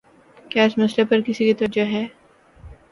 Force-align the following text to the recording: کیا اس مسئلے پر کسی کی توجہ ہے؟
کیا 0.51 0.63
اس 0.65 0.77
مسئلے 0.77 1.03
پر 1.09 1.21
کسی 1.25 1.45
کی 1.45 1.53
توجہ 1.59 1.85
ہے؟ 1.93 2.05